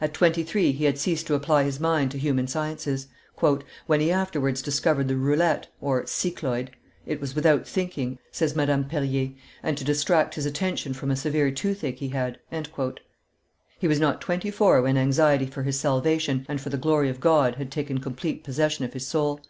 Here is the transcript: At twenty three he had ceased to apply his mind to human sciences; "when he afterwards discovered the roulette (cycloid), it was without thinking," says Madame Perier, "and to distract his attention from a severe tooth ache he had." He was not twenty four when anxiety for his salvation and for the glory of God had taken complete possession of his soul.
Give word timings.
At 0.00 0.12
twenty 0.14 0.42
three 0.42 0.72
he 0.72 0.86
had 0.86 0.98
ceased 0.98 1.28
to 1.28 1.34
apply 1.36 1.62
his 1.62 1.78
mind 1.78 2.10
to 2.10 2.18
human 2.18 2.48
sciences; 2.48 3.06
"when 3.86 4.00
he 4.00 4.10
afterwards 4.10 4.62
discovered 4.62 5.06
the 5.06 5.14
roulette 5.16 5.68
(cycloid), 6.06 6.72
it 7.06 7.20
was 7.20 7.36
without 7.36 7.68
thinking," 7.68 8.18
says 8.32 8.56
Madame 8.56 8.82
Perier, 8.86 9.36
"and 9.62 9.78
to 9.78 9.84
distract 9.84 10.34
his 10.34 10.44
attention 10.44 10.92
from 10.92 11.12
a 11.12 11.14
severe 11.14 11.52
tooth 11.52 11.84
ache 11.84 12.00
he 12.00 12.08
had." 12.08 12.40
He 13.78 13.86
was 13.86 14.00
not 14.00 14.20
twenty 14.20 14.50
four 14.50 14.82
when 14.82 14.96
anxiety 14.98 15.46
for 15.46 15.62
his 15.62 15.78
salvation 15.78 16.44
and 16.48 16.60
for 16.60 16.70
the 16.70 16.76
glory 16.76 17.08
of 17.08 17.20
God 17.20 17.54
had 17.54 17.70
taken 17.70 17.98
complete 18.00 18.42
possession 18.42 18.84
of 18.84 18.92
his 18.92 19.06
soul. 19.06 19.40